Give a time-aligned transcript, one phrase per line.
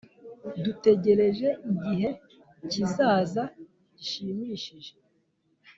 [0.63, 2.09] Dutegereje igihe
[2.71, 3.43] kizaza
[3.97, 4.93] gishimishije